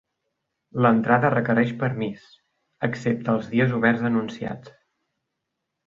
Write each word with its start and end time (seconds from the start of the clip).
L'entrada 0.85 1.29
requereix 1.33 1.73
permís, 1.83 2.23
excepte 2.89 3.33
els 3.37 3.53
dies 3.55 3.77
oberts 3.83 4.09
anunciats. 4.13 4.77